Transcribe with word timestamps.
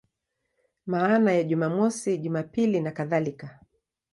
Maana 0.85 1.31
ya 1.31 1.43
Jumamosi, 1.43 2.17
Jumapili 2.17 2.81
nakadhalika. 2.81 3.59